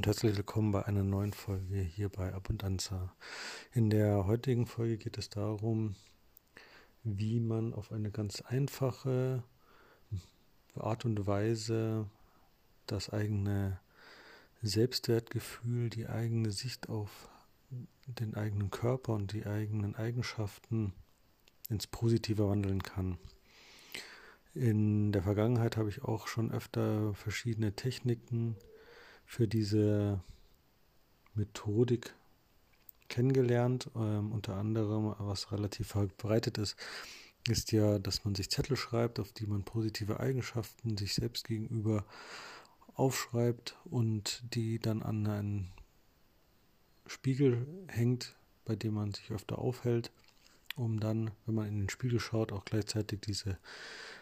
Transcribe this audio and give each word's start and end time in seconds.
und 0.00 0.06
herzlich 0.06 0.34
willkommen 0.34 0.72
bei 0.72 0.86
einer 0.86 1.02
neuen 1.02 1.34
Folge 1.34 1.78
hier 1.78 2.08
bei 2.08 2.32
Abundanza. 2.32 3.14
In 3.74 3.90
der 3.90 4.24
heutigen 4.24 4.64
Folge 4.64 4.96
geht 4.96 5.18
es 5.18 5.28
darum, 5.28 5.94
wie 7.04 7.38
man 7.38 7.74
auf 7.74 7.92
eine 7.92 8.10
ganz 8.10 8.40
einfache 8.40 9.44
Art 10.74 11.04
und 11.04 11.26
Weise 11.26 12.08
das 12.86 13.10
eigene 13.10 13.78
Selbstwertgefühl, 14.62 15.90
die 15.90 16.06
eigene 16.06 16.50
Sicht 16.50 16.88
auf 16.88 17.28
den 18.06 18.34
eigenen 18.36 18.70
Körper 18.70 19.12
und 19.12 19.34
die 19.34 19.44
eigenen 19.44 19.96
Eigenschaften 19.96 20.94
ins 21.68 21.86
Positive 21.86 22.48
wandeln 22.48 22.82
kann. 22.82 23.18
In 24.54 25.12
der 25.12 25.24
Vergangenheit 25.24 25.76
habe 25.76 25.90
ich 25.90 26.00
auch 26.00 26.26
schon 26.26 26.50
öfter 26.50 27.12
verschiedene 27.12 27.76
Techniken 27.76 28.56
für 29.30 29.46
diese 29.46 30.20
Methodik 31.34 32.16
kennengelernt. 33.08 33.88
Ähm, 33.94 34.32
unter 34.32 34.56
anderem, 34.56 35.14
was 35.20 35.52
relativ 35.52 35.86
verbreitet 35.86 36.58
ist, 36.58 36.74
ist 37.48 37.70
ja, 37.70 38.00
dass 38.00 38.24
man 38.24 38.34
sich 38.34 38.50
Zettel 38.50 38.76
schreibt, 38.76 39.20
auf 39.20 39.30
die 39.30 39.46
man 39.46 39.62
positive 39.62 40.18
Eigenschaften 40.18 40.96
sich 40.96 41.14
selbst 41.14 41.46
gegenüber 41.46 42.04
aufschreibt 42.94 43.76
und 43.84 44.42
die 44.52 44.80
dann 44.80 45.00
an 45.00 45.24
einen 45.28 45.72
Spiegel 47.06 47.68
hängt, 47.86 48.34
bei 48.64 48.74
dem 48.74 48.94
man 48.94 49.14
sich 49.14 49.30
öfter 49.30 49.60
aufhält, 49.60 50.10
um 50.74 50.98
dann, 50.98 51.30
wenn 51.46 51.54
man 51.54 51.68
in 51.68 51.78
den 51.78 51.88
Spiegel 51.88 52.18
schaut, 52.18 52.50
auch 52.50 52.64
gleichzeitig 52.64 53.20
diese 53.20 53.58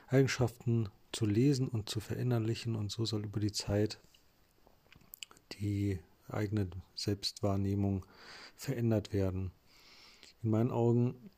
Eigenschaften 0.09 0.91
zu 1.12 1.25
lesen 1.25 1.67
und 1.67 1.89
zu 1.89 1.98
verinnerlichen 1.98 2.77
und 2.77 2.91
so 2.91 3.06
soll 3.06 3.25
über 3.25 3.41
die 3.41 3.53
Zeit 3.53 3.98
die 5.61 5.98
eigene 6.28 6.69
Selbstwahrnehmung 6.95 8.05
verändert 8.56 9.12
werden. 9.12 9.53
In 10.42 10.50
meinen 10.50 10.70
Augen 10.70 11.31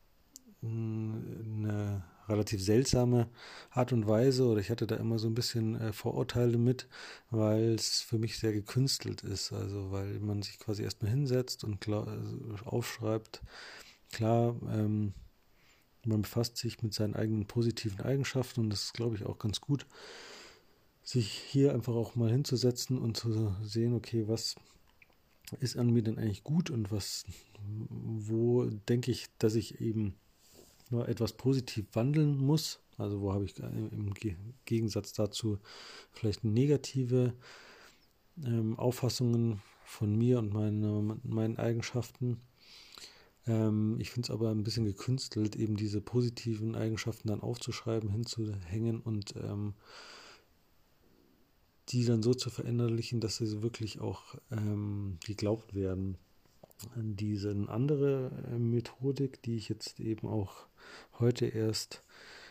hm, 0.61 1.63
eine 1.65 2.03
relativ 2.27 2.63
seltsame 2.63 3.29
Art 3.71 3.91
und 3.93 4.07
Weise 4.07 4.45
oder 4.45 4.61
ich 4.61 4.69
hatte 4.69 4.87
da 4.87 4.95
immer 4.95 5.19
so 5.19 5.27
ein 5.27 5.35
bisschen 5.35 5.79
äh, 5.79 5.93
Vorurteile 5.93 6.57
mit, 6.57 6.87
weil 7.29 7.73
es 7.73 8.01
für 8.01 8.17
mich 8.17 8.37
sehr 8.37 8.53
gekünstelt 8.53 9.23
ist. 9.23 9.51
Also 9.51 9.91
weil 9.91 10.19
man 10.19 10.41
sich 10.41 10.59
quasi 10.59 10.83
erstmal 10.83 11.11
hinsetzt 11.11 11.63
und 11.63 11.87
äh, 11.87 12.03
aufschreibt, 12.65 13.41
klar, 14.11 14.55
ähm, 14.69 15.13
man 16.05 16.23
befasst 16.23 16.57
sich 16.57 16.81
mit 16.81 16.93
seinen 16.93 17.15
eigenen 17.15 17.45
positiven 17.45 18.01
Eigenschaften 18.01 18.61
und 18.61 18.69
das 18.71 18.85
ist, 18.85 18.93
glaube 18.93 19.15
ich, 19.15 19.25
auch 19.25 19.37
ganz 19.37 19.61
gut 19.61 19.85
sich 21.03 21.31
hier 21.31 21.73
einfach 21.73 21.93
auch 21.93 22.15
mal 22.15 22.31
hinzusetzen 22.31 22.97
und 22.97 23.17
zu 23.17 23.55
sehen, 23.63 23.93
okay, 23.93 24.27
was 24.27 24.55
ist 25.59 25.77
an 25.77 25.91
mir 25.91 26.03
denn 26.03 26.17
eigentlich 26.17 26.43
gut 26.43 26.69
und 26.69 26.91
was, 26.91 27.25
wo 27.89 28.65
denke 28.65 29.11
ich, 29.11 29.27
dass 29.37 29.55
ich 29.55 29.81
eben 29.81 30.15
nur 30.89 31.07
etwas 31.07 31.33
positiv 31.33 31.85
wandeln 31.93 32.37
muss. 32.37 32.79
Also 32.97 33.21
wo 33.21 33.33
habe 33.33 33.45
ich 33.45 33.57
im 33.59 34.13
Gegensatz 34.65 35.13
dazu 35.13 35.59
vielleicht 36.11 36.43
negative 36.43 37.33
ähm, 38.45 38.77
Auffassungen 38.77 39.61
von 39.85 40.15
mir 40.15 40.39
und 40.39 40.53
meine, 40.53 41.19
meinen 41.23 41.57
Eigenschaften. 41.57 42.39
Ähm, 43.47 43.97
ich 43.99 44.11
finde 44.11 44.27
es 44.27 44.31
aber 44.31 44.51
ein 44.51 44.63
bisschen 44.63 44.85
gekünstelt, 44.85 45.55
eben 45.55 45.75
diese 45.75 46.01
positiven 46.01 46.75
Eigenschaften 46.75 47.29
dann 47.29 47.41
aufzuschreiben, 47.41 48.09
hinzuhängen 48.09 48.99
und 49.01 49.35
ähm, 49.35 49.73
die 51.91 52.05
dann 52.05 52.23
so 52.23 52.33
zu 52.33 52.49
verinnerlichen, 52.49 53.19
dass 53.19 53.37
sie 53.37 53.61
wirklich 53.61 53.99
auch 53.99 54.35
ähm, 54.51 55.17
geglaubt 55.25 55.73
werden. 55.73 56.17
Diese 56.95 57.51
andere 57.67 58.31
äh, 58.51 58.57
Methodik, 58.57 59.41
die 59.43 59.55
ich 59.55 59.69
jetzt 59.69 59.99
eben 59.99 60.27
auch 60.27 60.67
heute 61.19 61.45
erst 61.45 62.03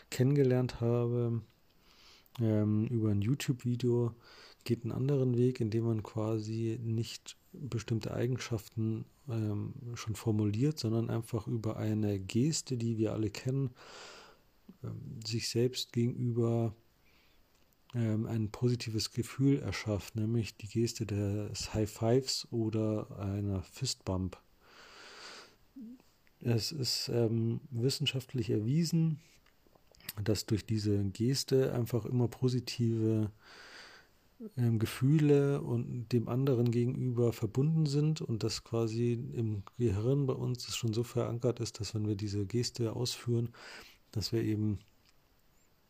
kennengelernt 0.09 0.79
habe, 0.79 1.41
ähm, 2.39 2.87
über 2.87 3.09
ein 3.09 3.21
YouTube-Video, 3.21 4.13
geht 4.63 4.83
einen 4.83 4.91
anderen 4.91 5.35
Weg, 5.37 5.59
indem 5.59 5.85
man 5.85 6.03
quasi 6.03 6.79
nicht 6.81 7.35
bestimmte 7.51 8.13
Eigenschaften 8.13 9.05
ähm, 9.27 9.73
schon 9.95 10.15
formuliert, 10.15 10.79
sondern 10.79 11.09
einfach 11.09 11.47
über 11.47 11.77
eine 11.77 12.19
Geste, 12.19 12.77
die 12.77 12.97
wir 12.97 13.13
alle 13.13 13.29
kennen, 13.29 13.71
ähm, 14.83 15.19
sich 15.25 15.49
selbst 15.49 15.93
gegenüber 15.93 16.75
ähm, 17.93 18.25
ein 18.25 18.49
positives 18.51 19.11
Gefühl 19.11 19.59
erschafft, 19.59 20.15
nämlich 20.15 20.55
die 20.55 20.67
Geste 20.67 21.05
des 21.05 21.73
High 21.73 21.89
Fives 21.89 22.47
oder 22.51 23.19
einer 23.19 23.63
Fistbump. 23.63 24.37
Es 26.39 26.71
ist 26.71 27.09
ähm, 27.09 27.61
wissenschaftlich 27.69 28.49
erwiesen, 28.49 29.19
dass 30.23 30.45
durch 30.45 30.65
diese 30.65 31.03
Geste 31.05 31.73
einfach 31.73 32.05
immer 32.05 32.27
positive 32.27 33.31
ähm, 34.57 34.79
Gefühle 34.79 35.61
und 35.61 36.09
dem 36.11 36.27
anderen 36.27 36.71
gegenüber 36.71 37.31
verbunden 37.31 37.85
sind 37.85 38.21
und 38.21 38.43
dass 38.43 38.63
quasi 38.63 39.13
im 39.33 39.63
Gehirn 39.77 40.25
bei 40.25 40.33
uns 40.33 40.75
schon 40.75 40.93
so 40.93 41.03
verankert 41.03 41.59
ist, 41.59 41.79
dass 41.79 41.93
wenn 41.93 42.07
wir 42.07 42.15
diese 42.15 42.45
Geste 42.45 42.93
ausführen, 42.95 43.49
dass 44.11 44.31
wir 44.33 44.41
eben 44.43 44.79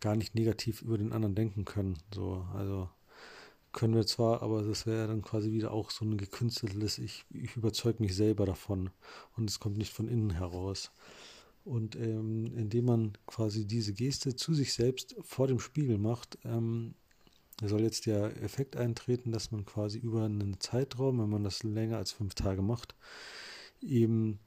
gar 0.02 0.16
nicht 0.16 0.36
negativ 0.36 0.82
über 0.82 0.98
den 0.98 1.14
anderen 1.14 1.36
denken 1.36 1.64
können. 1.64 1.98
So, 2.14 2.46
also 2.54 2.90
können 3.72 3.96
wir 3.96 4.06
zwar, 4.06 4.42
aber 4.42 4.64
das 4.64 4.86
wäre 4.86 5.08
dann 5.08 5.22
quasi 5.22 5.52
wieder 5.54 5.72
auch 5.72 5.92
so 5.92 6.04
ein 6.04 6.18
gekünsteltes, 6.18 6.98
ich, 6.98 7.24
ich 7.30 7.56
überzeuge 7.56 8.04
mich 8.04 8.16
selber 8.16 8.46
davon 8.46 8.90
und 9.38 9.50
es 9.50 9.60
kommt 9.60 9.78
nicht 9.78 9.94
von 9.94 10.08
innen 10.08 10.32
heraus. 10.32 10.92
Und 11.64 11.96
ähm, 11.96 12.52
indem 12.58 12.86
man 12.86 13.14
quasi 13.28 13.66
diese 13.66 13.94
Geste 13.94 14.36
zu 14.36 14.54
sich 14.54 14.74
selbst 14.74 15.16
vor 15.22 15.48
dem 15.48 15.60
Spiegel 15.60 16.00
macht, 16.00 16.40
ähm, 16.44 16.96
soll 17.64 17.82
jetzt 17.82 18.08
der 18.08 18.42
Effekt 18.42 18.76
eintreten, 18.76 19.32
dass 19.32 19.52
man 19.52 19.66
quasi 19.66 20.00
über 20.00 20.26
einen 20.26 20.60
Zeitraum, 20.60 21.20
wenn 21.20 21.30
man 21.30 21.44
das 21.44 21.62
länger 21.62 21.98
als 21.98 22.12
fünf 22.12 22.34
Tage 22.34 22.64
macht, 22.64 22.96
eben 23.82 24.40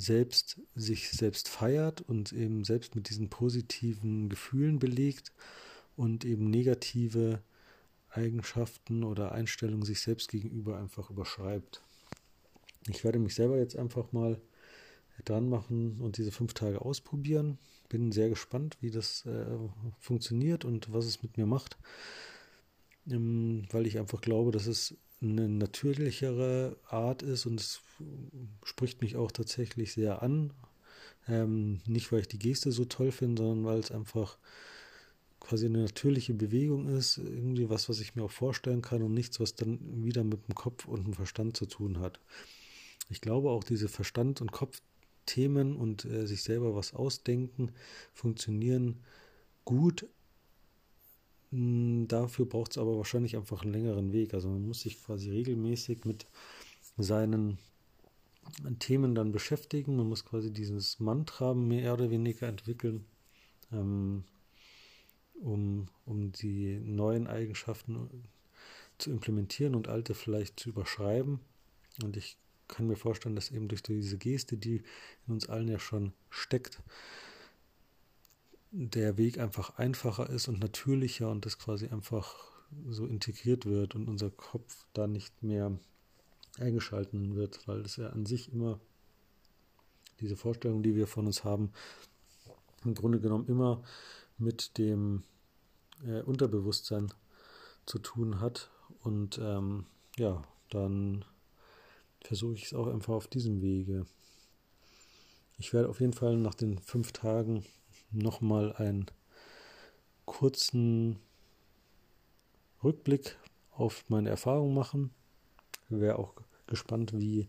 selbst 0.00 0.60
sich 0.74 1.10
selbst 1.10 1.48
feiert 1.48 2.00
und 2.00 2.32
eben 2.32 2.64
selbst 2.64 2.94
mit 2.94 3.08
diesen 3.10 3.28
positiven 3.28 4.28
Gefühlen 4.28 4.78
belegt 4.78 5.32
und 5.96 6.24
eben 6.24 6.48
negative 6.48 7.42
Eigenschaften 8.08 9.04
oder 9.04 9.32
Einstellungen 9.32 9.84
sich 9.84 10.00
selbst 10.00 10.30
gegenüber 10.30 10.78
einfach 10.78 11.10
überschreibt. 11.10 11.82
Ich 12.88 13.04
werde 13.04 13.18
mich 13.18 13.34
selber 13.34 13.58
jetzt 13.58 13.76
einfach 13.76 14.12
mal 14.12 14.40
dran 15.24 15.48
machen 15.48 16.00
und 16.00 16.16
diese 16.16 16.32
fünf 16.32 16.54
Tage 16.54 16.80
ausprobieren. 16.80 17.58
Bin 17.88 18.10
sehr 18.10 18.30
gespannt, 18.30 18.78
wie 18.80 18.90
das 18.90 19.26
äh, 19.26 19.44
funktioniert 19.98 20.64
und 20.64 20.92
was 20.92 21.04
es 21.04 21.22
mit 21.22 21.36
mir 21.36 21.46
macht, 21.46 21.76
ähm, 23.06 23.66
weil 23.70 23.86
ich 23.86 23.98
einfach 23.98 24.22
glaube, 24.22 24.50
dass 24.50 24.66
es 24.66 24.96
eine 25.22 25.48
natürlichere 25.48 26.76
Art 26.88 27.22
ist 27.22 27.46
und 27.46 27.60
es 27.60 27.82
spricht 28.64 29.02
mich 29.02 29.16
auch 29.16 29.32
tatsächlich 29.32 29.92
sehr 29.92 30.22
an. 30.22 30.52
Ähm, 31.28 31.80
nicht, 31.86 32.10
weil 32.10 32.20
ich 32.20 32.28
die 32.28 32.38
Geste 32.38 32.72
so 32.72 32.86
toll 32.86 33.12
finde, 33.12 33.42
sondern 33.42 33.64
weil 33.64 33.78
es 33.78 33.90
einfach 33.90 34.38
quasi 35.38 35.66
eine 35.66 35.82
natürliche 35.82 36.34
Bewegung 36.34 36.88
ist, 36.88 37.18
irgendwie 37.18 37.68
was, 37.68 37.88
was 37.88 38.00
ich 38.00 38.14
mir 38.14 38.24
auch 38.24 38.30
vorstellen 38.30 38.82
kann 38.82 39.02
und 39.02 39.14
nichts, 39.14 39.40
was 39.40 39.54
dann 39.54 40.04
wieder 40.04 40.24
mit 40.24 40.46
dem 40.48 40.54
Kopf 40.54 40.86
und 40.86 41.06
dem 41.06 41.14
Verstand 41.14 41.56
zu 41.56 41.66
tun 41.66 41.98
hat. 41.98 42.20
Ich 43.08 43.20
glaube 43.20 43.50
auch 43.50 43.64
diese 43.64 43.88
Verstand- 43.88 44.40
und 44.40 44.52
Kopfthemen 44.52 45.76
und 45.76 46.04
äh, 46.04 46.26
sich 46.26 46.42
selber 46.42 46.74
was 46.74 46.94
ausdenken 46.94 47.72
funktionieren 48.12 49.00
gut, 49.64 50.06
dafür 51.50 52.46
braucht 52.46 52.72
es 52.72 52.78
aber 52.78 52.96
wahrscheinlich 52.96 53.36
einfach 53.36 53.62
einen 53.62 53.72
längeren 53.72 54.12
Weg. 54.12 54.34
Also 54.34 54.48
man 54.48 54.66
muss 54.66 54.82
sich 54.82 55.02
quasi 55.02 55.30
regelmäßig 55.30 56.04
mit 56.04 56.26
seinen 56.96 57.58
Themen 58.78 59.14
dann 59.14 59.32
beschäftigen. 59.32 59.96
Man 59.96 60.08
muss 60.08 60.24
quasi 60.24 60.52
dieses 60.52 61.00
Mantra 61.00 61.54
mehr 61.54 61.94
oder 61.94 62.10
weniger 62.10 62.46
entwickeln, 62.48 63.04
ähm, 63.72 64.24
um, 65.42 65.88
um 66.04 66.32
die 66.32 66.78
neuen 66.78 67.26
Eigenschaften 67.26 68.08
zu 68.98 69.10
implementieren 69.10 69.74
und 69.74 69.88
alte 69.88 70.14
vielleicht 70.14 70.60
zu 70.60 70.68
überschreiben. 70.68 71.40
Und 72.02 72.16
ich 72.16 72.36
kann 72.68 72.86
mir 72.86 72.96
vorstellen, 72.96 73.34
dass 73.34 73.50
eben 73.50 73.66
durch 73.66 73.82
diese 73.82 74.18
Geste, 74.18 74.56
die 74.56 74.82
in 75.26 75.34
uns 75.34 75.48
allen 75.48 75.68
ja 75.68 75.78
schon 75.78 76.12
steckt, 76.28 76.80
der 78.70 79.16
Weg 79.16 79.38
einfach 79.38 79.78
einfacher 79.78 80.30
ist 80.30 80.48
und 80.48 80.60
natürlicher 80.60 81.30
und 81.30 81.44
das 81.44 81.58
quasi 81.58 81.88
einfach 81.88 82.34
so 82.88 83.06
integriert 83.06 83.66
wird 83.66 83.94
und 83.94 84.08
unser 84.08 84.30
Kopf 84.30 84.86
da 84.92 85.06
nicht 85.06 85.42
mehr 85.42 85.76
eingeschalten 86.58 87.34
wird, 87.34 87.66
weil 87.66 87.80
es 87.80 87.96
ja 87.96 88.10
an 88.10 88.26
sich 88.26 88.52
immer 88.52 88.78
diese 90.20 90.36
Vorstellung, 90.36 90.82
die 90.82 90.94
wir 90.94 91.06
von 91.06 91.26
uns 91.26 91.44
haben, 91.44 91.72
im 92.84 92.94
Grunde 92.94 93.20
genommen 93.20 93.48
immer 93.48 93.82
mit 94.38 94.78
dem 94.78 95.22
äh, 96.06 96.22
Unterbewusstsein 96.22 97.12
zu 97.86 97.98
tun 97.98 98.40
hat. 98.40 98.70
Und 99.02 99.38
ähm, 99.42 99.86
ja, 100.16 100.42
dann 100.68 101.24
versuche 102.22 102.54
ich 102.54 102.64
es 102.64 102.74
auch 102.74 102.86
einfach 102.86 103.14
auf 103.14 103.28
diesem 103.28 103.62
Wege. 103.62 104.06
Ich 105.58 105.72
werde 105.72 105.88
auf 105.88 106.00
jeden 106.00 106.12
Fall 106.12 106.36
nach 106.36 106.54
den 106.54 106.78
fünf 106.78 107.12
Tagen 107.12 107.64
nochmal 108.10 108.74
einen 108.74 109.06
kurzen 110.24 111.18
Rückblick 112.82 113.36
auf 113.72 114.04
meine 114.08 114.30
Erfahrung 114.30 114.74
machen. 114.74 115.10
Wäre 115.88 116.18
auch 116.18 116.34
gespannt, 116.66 117.12
wie 117.18 117.48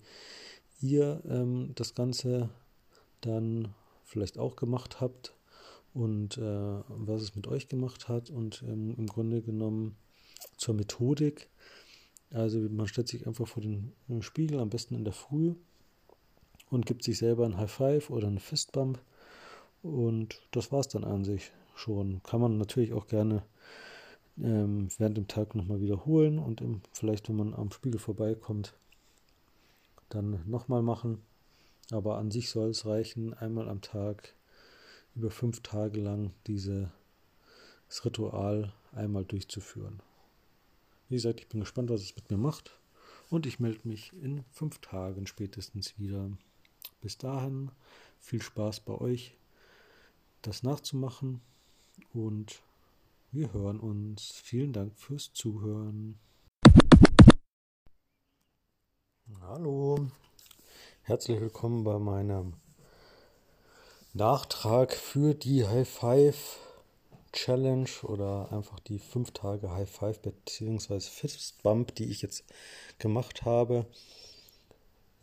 ihr 0.82 1.22
ähm, 1.26 1.72
das 1.76 1.94
Ganze 1.94 2.50
dann 3.22 3.74
vielleicht 4.04 4.38
auch 4.38 4.56
gemacht 4.56 5.00
habt 5.00 5.34
und 5.94 6.38
äh, 6.38 6.84
was 6.88 7.22
es 7.22 7.36
mit 7.36 7.48
euch 7.48 7.68
gemacht 7.68 8.08
hat 8.08 8.30
und 8.30 8.64
ähm, 8.68 8.96
im 8.98 9.08
Grunde 9.08 9.42
genommen 9.42 9.96
zur 10.58 10.74
Methodik. 10.74 11.50
Also 12.32 12.60
man 12.60 12.88
stellt 12.88 13.10
sich 13.10 13.28
einfach 13.28 13.48
vor 13.48 13.62
den 13.62 13.94
Spiegel, 14.22 14.60
am 14.60 14.70
besten 14.70 14.96
in 14.96 15.04
der 15.04 15.14
Früh 15.14 15.54
und 16.70 16.86
gibt 16.86 17.04
sich 17.04 17.18
selber 17.18 17.46
ein 17.46 17.58
High 17.58 17.72
Five 17.72 18.10
oder 18.10 18.28
einen 18.28 18.40
Fistbump 18.40 19.00
und 19.84 20.42
das 20.52 20.72
war 20.72 20.80
es 20.80 20.88
dann 20.88 21.04
an 21.04 21.24
sich 21.24 21.52
schon. 21.76 22.22
Kann 22.24 22.42
man 22.42 22.58
natürlich 22.58 22.94
auch 22.94 23.08
gerne 23.08 23.44
ähm, 24.38 24.90
während 24.98 25.18
dem 25.18 25.28
Tag 25.28 25.56
nochmal 25.56 25.82
wiederholen 25.82 26.40
und 26.40 26.62
im, 26.62 26.82
vielleicht, 26.92 27.30
wenn 27.30 27.36
man 27.36 27.54
am 27.54 27.72
Spiegel 27.72 28.00
vorbeikommt, 28.00 28.74
dann 30.10 30.44
nochmal 30.46 30.82
machen. 30.82 31.22
Aber 31.92 32.18
an 32.18 32.32
sich 32.32 32.50
soll 32.50 32.70
es 32.70 32.86
reichen, 32.86 33.34
einmal 33.34 33.68
am 33.68 33.82
Tag 33.82 34.36
über 35.16 35.30
fünf 35.30 35.62
Tage 35.62 36.00
lang 36.00 36.32
dieses 36.48 36.88
Ritual 38.06 38.74
einmal 38.94 39.26
durchzuführen. 39.26 40.02
Wie 41.10 41.16
gesagt, 41.16 41.42
ich 41.42 41.50
bin 41.50 41.60
gespannt, 41.60 41.90
was 41.90 42.02
es 42.02 42.16
mit 42.16 42.30
mir 42.30 42.38
macht. 42.38 42.80
Und 43.30 43.46
ich 43.46 43.60
melde 43.60 43.88
mich 43.88 44.12
in 44.22 44.44
fünf 44.52 44.80
Tagen 44.80 45.26
spätestens 45.26 45.98
wieder. 45.98 46.30
Bis 47.02 47.18
dahin 47.18 47.72
viel 48.20 48.42
Spaß 48.42 48.82
bei 48.82 48.94
euch, 48.94 49.36
das 50.42 50.64
nachzumachen. 50.64 51.42
Und 52.14 52.62
wir 53.32 53.54
hören 53.54 53.80
uns. 53.80 54.32
Vielen 54.44 54.74
Dank 54.74 54.98
fürs 54.98 55.34
Zuhören. 55.34 56.20
Hallo, 59.42 60.08
herzlich 61.04 61.40
willkommen 61.40 61.84
bei 61.84 61.98
meinem 62.00 62.54
Nachtrag 64.14 64.94
für 64.94 65.34
die 65.34 65.66
High 65.66 65.88
Five 65.88 66.58
Challenge 67.32 67.90
oder 68.04 68.52
einfach 68.52 68.80
die 68.82 69.00
5 69.00 69.32
Tage 69.32 69.72
High 69.72 69.90
Five 69.90 70.22
bzw. 70.22 71.00
Fist 71.00 71.64
Bump, 71.64 71.96
die 71.96 72.06
ich 72.06 72.22
jetzt 72.22 72.44
gemacht 73.00 73.44
habe. 73.44 73.86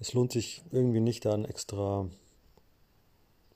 Es 0.01 0.15
lohnt 0.15 0.33
sich 0.33 0.63
irgendwie 0.71 1.01
nicht, 1.01 1.25
da 1.25 1.35
einen 1.35 1.45
extra 1.45 2.09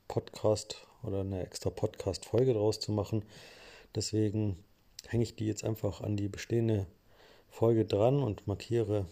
Podcast 0.09 0.87
oder 1.03 1.21
eine 1.21 1.45
extra 1.45 1.71
Podcast-Folge 1.71 2.55
draus 2.55 2.81
zu 2.81 2.93
machen. 2.93 3.25
Deswegen 3.95 4.57
hänge 5.09 5.25
ich 5.25 5.37
die 5.37 5.47
jetzt 5.47 5.65
einfach 5.65 6.01
an 6.01 6.17
die 6.17 6.29
bestehende 6.29 6.87
Folge 7.51 7.85
dran 7.85 8.23
und 8.23 8.47
markiere, 8.47 9.07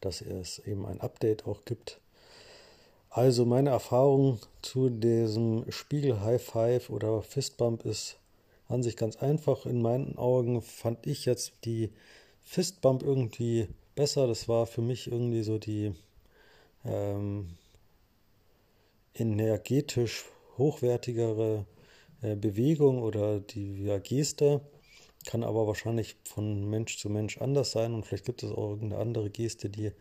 dass 0.00 0.20
es 0.20 0.58
eben 0.60 0.86
ein 0.86 1.00
Update 1.00 1.46
auch 1.46 1.64
gibt 1.64 2.00
also 3.12 3.44
meine 3.44 3.70
Erfahrung 3.70 4.38
zu 4.62 4.88
diesem 4.88 5.64
Spiegel 5.68 6.20
High 6.20 6.40
Five 6.40 6.90
oder 6.90 7.22
Fistbump 7.22 7.84
ist 7.84 8.16
an 8.68 8.84
sich 8.84 8.96
ganz 8.96 9.16
einfach. 9.16 9.66
In 9.66 9.82
meinen 9.82 10.16
Augen 10.16 10.62
fand 10.62 11.08
ich 11.08 11.24
jetzt 11.26 11.52
die 11.64 11.90
Fistbump 12.44 13.02
irgendwie 13.02 13.66
besser. 13.96 14.28
Das 14.28 14.48
war 14.48 14.64
für 14.66 14.80
mich 14.80 15.10
irgendwie 15.10 15.42
so 15.42 15.58
die 15.58 15.92
ähm, 16.84 17.48
energetisch 19.16 20.26
hochwertigere 20.60 21.66
äh, 22.22 22.36
Bewegung 22.36 23.02
oder 23.02 23.40
die 23.40 23.84
ja, 23.84 23.98
Geste. 23.98 24.60
Kann 25.26 25.44
aber 25.44 25.66
wahrscheinlich 25.66 26.16
von 26.24 26.70
Mensch 26.70 26.98
zu 26.98 27.10
Mensch 27.10 27.38
anders 27.38 27.72
sein 27.72 27.92
und 27.92 28.06
vielleicht 28.06 28.24
gibt 28.24 28.42
es 28.42 28.52
auch 28.52 28.70
irgendeine 28.70 29.02
andere 29.02 29.28
Geste, 29.30 29.68
die, 29.68 29.92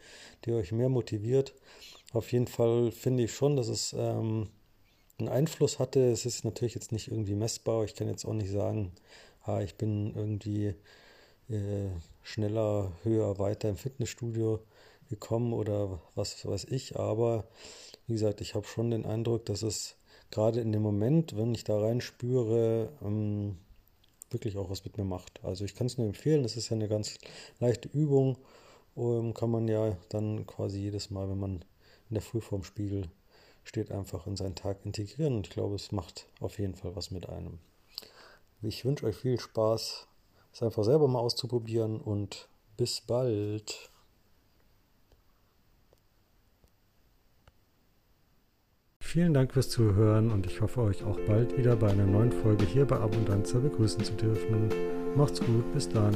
die 0.46 0.54
euch 0.54 0.72
mehr 0.72 0.90
motiviert. 0.90 1.54
Auf 2.14 2.32
jeden 2.32 2.48
Fall 2.48 2.92
finde 2.92 3.24
ich 3.24 3.34
schon, 3.34 3.58
dass 3.58 3.68
es 3.68 3.94
ähm, 3.98 4.48
einen 5.20 5.30
Einfluss 5.30 5.80
hatte. 5.80 6.10
Es 6.12 6.26
ist 6.26 6.46
natürlich 6.46 6.76
jetzt 6.76 6.92
nicht 6.92 7.10
irgendwie 7.10 7.36
messbar. 7.36 7.84
Ich 7.84 7.96
kann 7.96 8.08
jetzt 8.08 8.26
auch 8.26 8.34
nicht 8.34 8.52
sagen, 8.52 8.94
ah, 9.44 9.62
ich 9.62 9.76
bin 9.76 10.16
irgendwie 10.16 10.76
äh, 11.50 11.90
schneller, 12.24 12.94
höher, 13.04 13.40
weiter 13.40 13.70
im 13.70 13.78
Fitnessstudio 13.78 14.60
gekommen 15.10 15.54
oder 15.54 16.00
was 16.16 16.46
weiß 16.46 16.66
ich. 16.66 16.98
Aber 16.98 17.48
wie 18.08 18.14
gesagt, 18.14 18.42
ich 18.42 18.56
habe 18.56 18.66
schon 18.66 18.92
den 18.92 19.06
Eindruck, 19.06 19.46
dass 19.46 19.64
es 19.64 19.96
gerade 20.32 20.62
in 20.62 20.72
dem 20.72 20.82
Moment, 20.82 21.36
wenn 21.38 21.54
ich 21.54 21.64
da 21.64 21.80
rein 21.80 22.02
spüre, 22.02 22.92
ähm, 23.02 23.58
wirklich 24.30 24.58
auch 24.58 24.70
was 24.70 24.84
mit 24.86 24.98
mir 24.98 25.04
macht. 25.04 25.44
Also 25.44 25.66
ich 25.66 25.76
kann 25.76 25.88
es 25.88 25.98
nur 25.98 26.08
empfehlen. 26.08 26.44
Das 26.44 26.56
ist 26.56 26.70
ja 26.70 26.76
eine 26.76 26.88
ganz 26.88 27.18
leichte 27.60 27.90
Übung. 27.90 28.38
Um, 28.96 29.34
kann 29.34 29.50
man 29.50 29.68
ja 29.68 29.96
dann 30.10 30.46
quasi 30.46 30.80
jedes 30.80 31.10
Mal, 31.10 31.30
wenn 31.30 31.40
man 31.40 31.54
in 32.10 32.16
der 32.16 32.22
Früh 32.22 32.42
vorm 32.42 32.64
Spiegel 32.64 33.10
steht, 33.64 33.92
einfach 33.92 34.28
in 34.28 34.36
seinen 34.36 34.56
Tag 34.56 34.86
integrieren. 34.86 35.38
Und 35.38 35.48
ich 35.48 35.54
glaube, 35.54 35.76
es 35.76 35.92
macht 35.92 36.26
auf 36.42 36.60
jeden 36.60 36.76
Fall 36.76 36.96
was 36.96 37.12
mit 37.12 37.30
einem. 37.30 37.60
Ich 38.62 38.84
wünsche 38.84 39.06
euch 39.06 39.16
viel 39.16 39.40
Spaß, 39.40 40.08
es 40.52 40.64
einfach 40.64 40.84
selber 40.84 41.08
mal 41.08 41.20
auszuprobieren 41.20 42.02
und 42.02 42.50
bis 42.76 43.00
bald. 43.02 43.90
Vielen 49.12 49.34
Dank 49.34 49.54
fürs 49.54 49.70
Zuhören 49.70 50.30
und 50.30 50.46
ich 50.46 50.62
hoffe 50.62 50.82
euch 50.82 51.04
auch 51.04 51.20
bald 51.22 51.58
wieder 51.58 51.76
bei 51.76 51.90
einer 51.90 52.06
neuen 52.06 52.32
Folge 52.32 52.64
hier 52.64 52.86
bei 52.86 52.98
Abundanza 52.98 53.58
begrüßen 53.58 54.04
zu 54.04 54.14
dürfen. 54.14 54.70
Macht's 55.16 55.40
gut, 55.40 55.74
bis 55.74 55.90
dann. 55.90 56.14